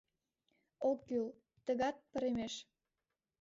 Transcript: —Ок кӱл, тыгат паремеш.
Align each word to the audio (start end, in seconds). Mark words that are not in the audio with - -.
—Ок 0.89 0.99
кӱл, 1.07 1.27
тыгат 1.65 1.95
паремеш. 2.11 2.53